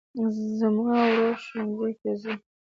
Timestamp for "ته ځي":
2.01-2.33